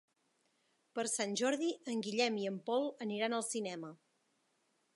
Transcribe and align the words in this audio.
Per 0.99 1.03
Sant 1.11 1.35
Jordi 1.41 1.69
en 1.93 2.01
Guillem 2.07 2.39
i 2.45 2.47
en 2.53 2.57
Pol 2.71 2.89
aniran 3.07 3.37
al 3.41 3.45
cinema. 3.49 3.93